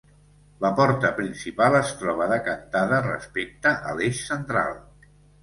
[0.63, 4.75] La porta principal es troba decantada respecte a l'eix central.